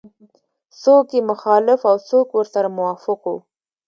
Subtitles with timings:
[0.81, 3.37] څوک یې مخالف او څوک ورسره موافق وو.